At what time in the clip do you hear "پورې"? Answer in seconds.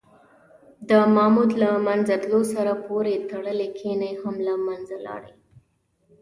2.87-3.13